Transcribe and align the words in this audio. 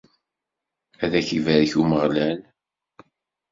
Ad 1.03 1.11
aken-ibarek 1.19 1.73
Umeɣlal. 1.81 2.39